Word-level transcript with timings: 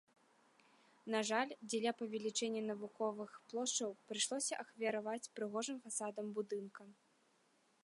На 1.15 1.19
жаль, 1.29 1.51
дзеля 1.69 1.91
павелічэння 1.99 2.63
навучальных 2.71 3.31
плошчаў 3.53 3.89
прыйшлося 4.09 4.53
ахвяраваць 4.65 5.29
прыгожым 5.39 5.77
фасадам 5.87 6.27
будынка. 6.39 6.81